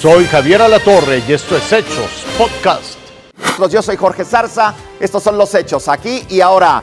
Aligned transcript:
Soy 0.00 0.24
Javier 0.24 0.62
Alatorre 0.62 1.22
y 1.28 1.34
esto 1.34 1.58
es 1.58 1.70
Hechos 1.70 2.24
Podcast. 2.38 2.96
Yo 3.70 3.82
soy 3.82 3.98
Jorge 3.98 4.24
Zarza, 4.24 4.74
estos 4.98 5.22
son 5.22 5.36
los 5.36 5.54
hechos 5.54 5.88
aquí 5.88 6.24
y 6.30 6.40
ahora. 6.40 6.82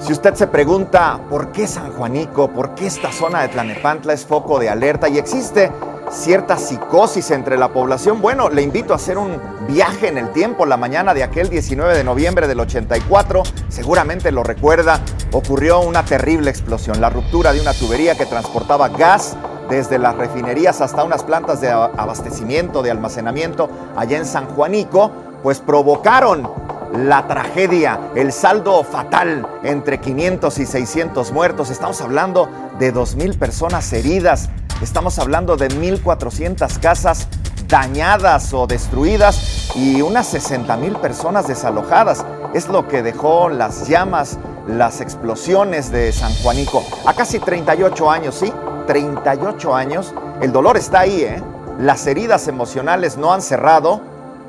Si 0.00 0.12
usted 0.12 0.34
se 0.34 0.48
pregunta 0.48 1.20
por 1.30 1.52
qué 1.52 1.68
San 1.68 1.92
Juanico, 1.92 2.50
por 2.52 2.74
qué 2.74 2.86
esta 2.86 3.12
zona 3.12 3.42
de 3.42 3.48
Tlanepantla 3.50 4.14
es 4.14 4.26
foco 4.26 4.58
de 4.58 4.68
alerta 4.68 5.08
y 5.08 5.16
existe 5.16 5.70
cierta 6.10 6.56
psicosis 6.56 7.30
entre 7.30 7.56
la 7.56 7.68
población, 7.68 8.20
bueno, 8.20 8.50
le 8.50 8.62
invito 8.62 8.92
a 8.92 8.96
hacer 8.96 9.16
un 9.16 9.40
viaje 9.68 10.08
en 10.08 10.18
el 10.18 10.32
tiempo. 10.32 10.66
La 10.66 10.76
mañana 10.76 11.14
de 11.14 11.22
aquel 11.22 11.48
19 11.48 11.96
de 11.96 12.02
noviembre 12.02 12.48
del 12.48 12.58
84, 12.58 13.44
seguramente 13.68 14.32
lo 14.32 14.42
recuerda, 14.42 15.00
ocurrió 15.30 15.78
una 15.82 16.04
terrible 16.04 16.50
explosión, 16.50 17.00
la 17.00 17.10
ruptura 17.10 17.52
de 17.52 17.60
una 17.60 17.74
tubería 17.74 18.16
que 18.16 18.26
transportaba 18.26 18.88
gas 18.88 19.36
desde 19.68 19.98
las 19.98 20.16
refinerías 20.16 20.80
hasta 20.80 21.04
unas 21.04 21.22
plantas 21.22 21.60
de 21.60 21.70
abastecimiento, 21.70 22.82
de 22.82 22.90
almacenamiento 22.90 23.68
allá 23.96 24.18
en 24.18 24.26
San 24.26 24.46
Juanico, 24.46 25.10
pues 25.42 25.60
provocaron 25.60 26.48
la 26.92 27.26
tragedia, 27.26 27.98
el 28.14 28.32
saldo 28.32 28.82
fatal 28.84 29.46
entre 29.62 29.98
500 30.00 30.58
y 30.58 30.66
600 30.66 31.32
muertos. 31.32 31.70
Estamos 31.70 32.00
hablando 32.00 32.48
de 32.78 32.94
2.000 32.94 33.38
personas 33.38 33.92
heridas, 33.92 34.48
estamos 34.82 35.18
hablando 35.18 35.56
de 35.56 35.68
1.400 35.68 36.78
casas 36.80 37.28
dañadas 37.68 38.52
o 38.52 38.66
destruidas 38.66 39.70
y 39.74 40.00
unas 40.02 40.32
60.000 40.32 41.00
personas 41.00 41.48
desalojadas. 41.48 42.24
Es 42.54 42.68
lo 42.68 42.86
que 42.88 43.02
dejó 43.02 43.48
las 43.48 43.88
llamas, 43.88 44.38
las 44.66 45.00
explosiones 45.00 45.90
de 45.90 46.12
San 46.12 46.32
Juanico. 46.42 46.84
A 47.04 47.14
casi 47.14 47.38
38 47.38 48.10
años, 48.10 48.36
¿sí? 48.36 48.52
38 48.86 49.74
años, 49.74 50.14
el 50.40 50.52
dolor 50.52 50.76
está 50.76 51.00
ahí, 51.00 51.22
¿eh? 51.22 51.42
Las 51.78 52.06
heridas 52.06 52.48
emocionales 52.48 53.16
no 53.16 53.32
han 53.32 53.42
cerrado 53.42 54.00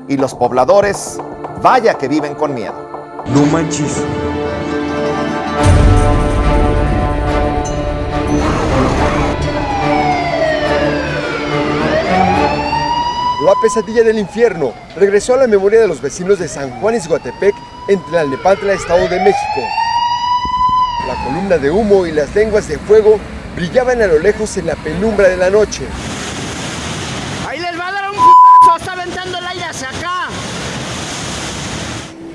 y 0.08 0.16
los 0.16 0.34
pobladores, 0.34 1.20
vaya 1.62 1.94
que 1.94 2.08
viven 2.08 2.34
con 2.34 2.54
miedo. 2.54 2.74
No 3.26 3.42
manches. 3.46 4.02
La 13.44 13.54
pesadilla 13.62 14.02
del 14.02 14.18
infierno 14.18 14.72
regresó 14.96 15.34
a 15.34 15.38
la 15.38 15.46
memoria 15.46 15.80
de 15.80 15.88
los 15.88 16.02
vecinos 16.02 16.38
de 16.38 16.48
San 16.48 16.70
Juan 16.80 16.94
Izguatepec 16.94 17.54
en 17.88 17.98
Tlalnepantla, 18.04 18.74
Estado 18.74 19.08
de 19.08 19.18
México. 19.20 19.60
La 21.06 21.24
columna 21.24 21.56
de 21.56 21.70
humo 21.70 22.06
y 22.06 22.12
las 22.12 22.34
lenguas 22.34 22.68
de 22.68 22.78
fuego 22.78 23.18
brillaban 23.58 24.00
a 24.00 24.06
lo 24.06 24.20
lejos 24.20 24.56
en 24.56 24.66
la 24.66 24.76
penumbra 24.76 25.28
de 25.28 25.36
la 25.36 25.50
noche. 25.50 25.82
¡Ahí 27.48 27.58
les 27.58 27.76
va 27.76 27.88
a 27.88 27.92
dar 27.92 28.10
un 28.10 28.16
putazo! 28.16 28.78
¡Está 28.78 28.92
aventando 28.92 29.38
el 29.38 29.46
aire 29.46 29.64
hacia 29.64 29.88
acá! 29.88 30.28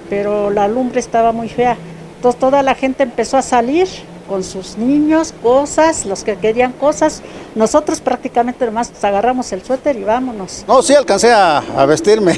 Pero 0.10 0.50
la 0.50 0.68
lumbre 0.68 1.00
estaba 1.00 1.32
muy 1.32 1.48
fea. 1.48 1.78
Entonces 2.18 2.38
toda 2.38 2.62
la 2.62 2.76
gente 2.76 3.04
empezó 3.04 3.38
a 3.38 3.42
salir 3.42 3.88
con 4.28 4.44
sus 4.44 4.78
niños, 4.78 5.34
cosas, 5.42 6.06
los 6.06 6.26
que 6.26 6.36
querían 6.36 6.74
cosas. 6.74 7.22
Nosotros 7.56 8.02
prácticamente 8.02 8.66
nomás 8.66 8.92
agarramos 9.02 9.50
el 9.54 9.64
suéter 9.64 9.96
y 9.96 10.04
vámonos. 10.04 10.66
No, 10.68 10.82
sí 10.82 10.94
alcancé 10.94 11.32
a, 11.32 11.62
vestirme. 11.88 12.38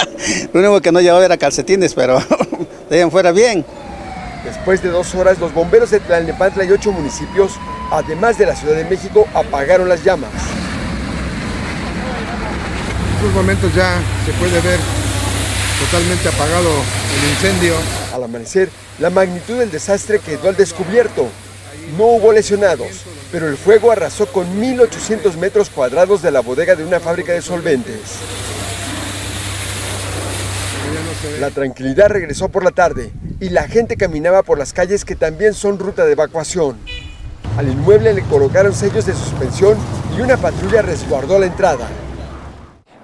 Lo 0.52 0.60
único 0.60 0.80
que 0.80 0.92
no 0.92 1.00
llevaba 1.00 1.24
era 1.24 1.36
calcetines, 1.36 1.94
pero 1.94 2.20
de 2.90 2.96
ahí 2.96 3.02
en 3.02 3.10
fuera 3.10 3.32
bien. 3.32 3.64
Después 4.44 4.80
de 4.84 4.90
dos 4.90 5.16
horas, 5.16 5.40
los 5.40 5.52
bomberos 5.52 5.90
de 5.90 5.98
Tlalnepantla 5.98 6.64
y 6.64 6.70
ocho 6.70 6.92
municipios, 6.92 7.58
además 7.90 8.38
de 8.38 8.46
la 8.46 8.56
Ciudad 8.56 8.76
de 8.76 8.84
México, 8.84 9.26
apagaron 9.34 9.88
las 9.88 10.04
llamas. 10.04 10.30
En 13.08 13.16
estos 13.16 13.32
momentos 13.34 13.74
ya 13.74 14.00
se 14.24 14.32
puede 14.32 14.60
ver 14.60 14.78
totalmente 15.80 16.28
apagado 16.28 16.70
el 16.70 17.30
incendio. 17.30 17.74
Al 18.14 18.24
amanecer, 18.24 18.70
la 18.98 19.10
magnitud 19.10 19.58
del 19.58 19.70
desastre 19.70 20.18
quedó 20.18 20.48
al 20.48 20.56
descubierto. 20.56 21.28
No 21.96 22.04
hubo 22.04 22.32
lesionados, 22.32 23.04
pero 23.32 23.48
el 23.48 23.56
fuego 23.56 23.90
arrasó 23.90 24.26
con 24.26 24.46
1.800 24.60 25.36
metros 25.36 25.70
cuadrados 25.70 26.22
de 26.22 26.30
la 26.30 26.40
bodega 26.40 26.76
de 26.76 26.84
una 26.84 27.00
fábrica 27.00 27.32
de 27.32 27.42
solventes. 27.42 28.00
La 31.40 31.50
tranquilidad 31.50 32.08
regresó 32.08 32.48
por 32.48 32.64
la 32.64 32.70
tarde 32.70 33.10
y 33.40 33.50
la 33.50 33.66
gente 33.68 33.96
caminaba 33.96 34.42
por 34.42 34.58
las 34.58 34.72
calles 34.72 35.04
que 35.04 35.16
también 35.16 35.54
son 35.54 35.78
ruta 35.78 36.04
de 36.04 36.12
evacuación. 36.12 36.78
Al 37.60 37.68
inmueble 37.68 38.14
le 38.14 38.22
colocaron 38.22 38.72
sellos 38.72 39.04
de 39.04 39.12
suspensión 39.12 39.76
y 40.16 40.22
una 40.22 40.38
patrulla 40.38 40.80
resguardó 40.80 41.38
la 41.38 41.44
entrada. 41.44 41.86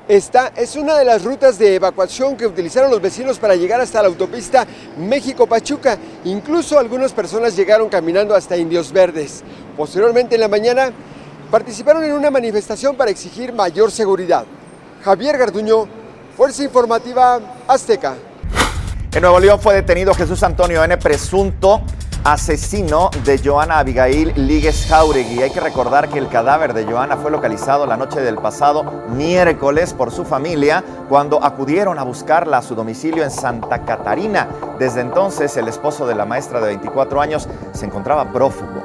Esta 0.08 0.50
es 0.56 0.76
una 0.76 0.96
de 0.96 1.04
las 1.04 1.24
rutas 1.24 1.58
de 1.58 1.74
evacuación 1.74 2.38
que 2.38 2.46
utilizaron 2.46 2.90
los 2.90 3.02
vecinos 3.02 3.38
para 3.38 3.54
llegar 3.54 3.82
hasta 3.82 4.00
la 4.00 4.08
autopista 4.08 4.66
México-Pachuca. 4.96 5.98
Incluso 6.24 6.78
algunas 6.78 7.12
personas 7.12 7.54
llegaron 7.54 7.90
caminando 7.90 8.34
hasta 8.34 8.56
Indios 8.56 8.92
Verdes. 8.92 9.44
Posteriormente 9.76 10.36
en 10.36 10.40
la 10.40 10.48
mañana 10.48 10.90
participaron 11.50 12.02
en 12.04 12.12
una 12.14 12.30
manifestación 12.30 12.96
para 12.96 13.10
exigir 13.10 13.52
mayor 13.52 13.90
seguridad. 13.90 14.46
Javier 15.04 15.36
Garduño, 15.36 15.86
Fuerza 16.34 16.64
Informativa 16.64 17.40
Azteca. 17.68 18.14
En 19.12 19.20
Nuevo 19.20 19.38
León 19.38 19.60
fue 19.60 19.74
detenido 19.74 20.14
Jesús 20.14 20.42
Antonio 20.42 20.82
N., 20.82 20.96
presunto 20.96 21.82
asesino 22.26 23.08
de 23.24 23.38
Joana 23.38 23.78
Abigail 23.78 24.32
Líguez 24.34 24.86
Jauregui. 24.88 25.42
Hay 25.42 25.50
que 25.50 25.60
recordar 25.60 26.08
que 26.08 26.18
el 26.18 26.28
cadáver 26.28 26.74
de 26.74 26.84
Joana 26.84 27.16
fue 27.16 27.30
localizado 27.30 27.86
la 27.86 27.96
noche 27.96 28.20
del 28.20 28.34
pasado 28.34 28.82
miércoles 29.10 29.94
por 29.94 30.10
su 30.10 30.24
familia 30.24 30.82
cuando 31.08 31.44
acudieron 31.44 32.00
a 32.00 32.02
buscarla 32.02 32.58
a 32.58 32.62
su 32.62 32.74
domicilio 32.74 33.22
en 33.22 33.30
Santa 33.30 33.84
Catarina. 33.84 34.48
Desde 34.76 35.02
entonces, 35.02 35.56
el 35.56 35.68
esposo 35.68 36.04
de 36.04 36.16
la 36.16 36.24
maestra 36.24 36.60
de 36.60 36.66
24 36.66 37.20
años 37.20 37.48
se 37.72 37.86
encontraba 37.86 38.32
prófugo. 38.32 38.82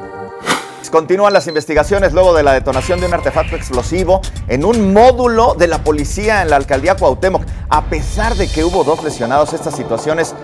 Continúan 0.91 1.31
las 1.31 1.47
investigaciones 1.47 2.12
luego 2.12 2.34
de 2.34 2.44
la 2.44 2.52
detonación 2.52 3.00
de 3.00 3.06
un 3.06 3.13
artefacto 3.13 3.56
explosivo 3.56 4.19
en 4.50 4.66
un 4.66 4.91
módulo 4.91 5.56
de 5.56 5.68
la 5.68 5.78
policía 5.85 6.41
en 6.41 6.50
la 6.50 6.58
alcaldía 6.58 6.97
Cuauhtémoc. 6.97 7.44
A 7.69 7.84
pesar 7.85 8.35
de 8.35 8.50
que 8.50 8.66
hubo 8.66 8.84
dos 8.84 9.02
lesionados, 9.02 9.53
estas 9.53 9.73
situaciones 9.73 10.35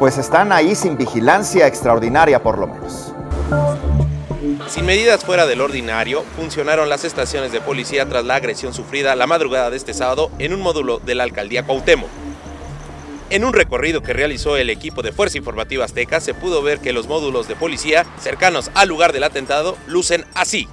pues 0.00 0.16
están 0.16 0.50
ahí 0.50 0.74
sin 0.74 0.96
vigilancia 0.96 1.66
extraordinaria 1.66 2.42
por 2.42 2.56
lo 2.56 2.66
menos. 2.66 3.12
Sin 4.66 4.86
medidas 4.86 5.26
fuera 5.26 5.44
del 5.44 5.60
ordinario, 5.60 6.24
funcionaron 6.36 6.88
las 6.88 7.04
estaciones 7.04 7.52
de 7.52 7.60
policía 7.60 8.08
tras 8.08 8.24
la 8.24 8.36
agresión 8.36 8.72
sufrida 8.72 9.14
la 9.14 9.26
madrugada 9.26 9.68
de 9.68 9.76
este 9.76 9.92
sábado 9.92 10.30
en 10.38 10.54
un 10.54 10.62
módulo 10.62 11.00
de 11.00 11.14
la 11.14 11.24
alcaldía 11.24 11.64
Cuauhtémoc. 11.64 12.08
En 13.28 13.44
un 13.44 13.52
recorrido 13.52 14.00
que 14.02 14.14
realizó 14.14 14.56
el 14.56 14.70
equipo 14.70 15.02
de 15.02 15.12
Fuerza 15.12 15.36
Informativa 15.36 15.84
Azteca 15.84 16.18
se 16.20 16.32
pudo 16.32 16.62
ver 16.62 16.80
que 16.80 16.94
los 16.94 17.06
módulos 17.06 17.46
de 17.46 17.56
policía 17.56 18.06
cercanos 18.18 18.70
al 18.74 18.88
lugar 18.88 19.12
del 19.12 19.24
atentado 19.24 19.76
lucen 19.86 20.24
así. 20.34 20.66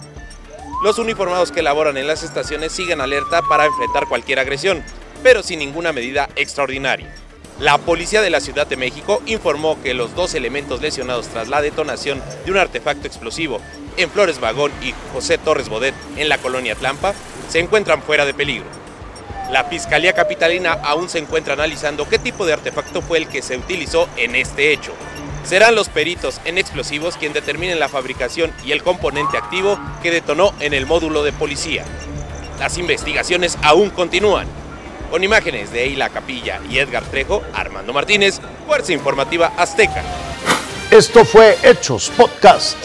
Los 0.81 0.99
uniformados 0.99 1.51
que 1.51 1.63
laboran 1.63 1.97
en 1.97 2.07
las 2.07 2.23
estaciones 2.23 2.71
siguen 2.71 3.01
alerta 3.01 3.41
para 3.41 3.65
enfrentar 3.65 4.07
cualquier 4.07 4.39
agresión, 4.39 4.81
pero 5.21 5.43
sin 5.43 5.59
ninguna 5.59 5.91
medida 5.91 6.29
extraordinaria. 6.37 7.13
La 7.59 7.79
policía 7.79 8.21
de 8.21 8.29
la 8.29 8.39
Ciudad 8.39 8.67
de 8.67 8.77
México 8.77 9.23
informó 9.25 9.81
que 9.81 9.95
los 9.95 10.13
dos 10.13 10.35
elementos 10.35 10.79
lesionados 10.79 11.27
tras 11.27 11.47
la 11.47 11.59
detonación 11.59 12.21
de 12.45 12.51
un 12.51 12.57
artefacto 12.57 13.07
explosivo 13.07 13.59
en 13.97 14.11
Flores 14.11 14.39
Vagón 14.39 14.71
y 14.83 14.93
José 15.11 15.39
Torres 15.39 15.67
Bodet 15.67 15.95
en 16.17 16.29
la 16.29 16.37
colonia 16.37 16.75
Tlampa 16.75 17.15
se 17.49 17.57
encuentran 17.59 18.03
fuera 18.03 18.27
de 18.27 18.35
peligro. 18.35 18.67
La 19.49 19.63
Fiscalía 19.63 20.13
Capitalina 20.13 20.73
aún 20.73 21.09
se 21.09 21.17
encuentra 21.17 21.53
analizando 21.53 22.07
qué 22.07 22.19
tipo 22.19 22.45
de 22.45 22.53
artefacto 22.53 23.01
fue 23.01 23.17
el 23.17 23.27
que 23.27 23.41
se 23.41 23.57
utilizó 23.57 24.07
en 24.17 24.35
este 24.35 24.71
hecho. 24.71 24.93
Serán 25.43 25.73
los 25.73 25.89
peritos 25.89 26.39
en 26.45 26.59
explosivos 26.59 27.17
quien 27.17 27.33
determinen 27.33 27.79
la 27.79 27.89
fabricación 27.89 28.53
y 28.65 28.71
el 28.71 28.83
componente 28.83 29.37
activo 29.37 29.79
que 30.03 30.11
detonó 30.11 30.53
en 30.59 30.75
el 30.75 30.85
módulo 30.85 31.23
de 31.23 31.31
policía. 31.31 31.85
Las 32.59 32.77
investigaciones 32.77 33.57
aún 33.63 33.89
continúan. 33.89 34.47
Con 35.09 35.23
imágenes 35.23 35.71
de 35.71 35.83
Eila 35.83 36.09
Capilla 36.09 36.59
y 36.69 36.79
Edgar 36.79 37.03
Trejo, 37.03 37.41
Armando 37.53 37.93
Martínez, 37.93 38.41
Fuerza 38.65 38.93
Informativa 38.93 39.53
Azteca. 39.57 40.03
Esto 40.91 41.25
fue 41.25 41.57
Hechos 41.63 42.11
Podcast. 42.15 42.77